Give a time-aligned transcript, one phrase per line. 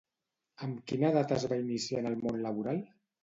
[0.67, 2.81] Amb quina edat es va iniciar en el món laboral?